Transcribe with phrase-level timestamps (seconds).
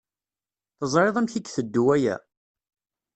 [0.77, 2.15] Teẓṛiḍ amek i iteddu waya?